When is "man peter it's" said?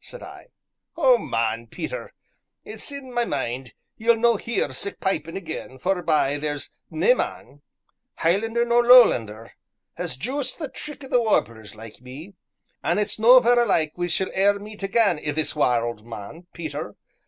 1.18-2.90